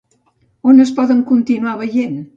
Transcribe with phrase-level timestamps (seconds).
[0.71, 2.21] On es poden continuar veient?